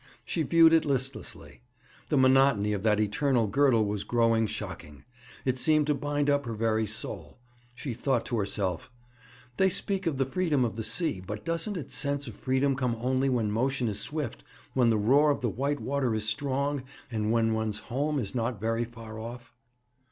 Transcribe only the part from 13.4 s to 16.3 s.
motion is swift, when the roar of the white water is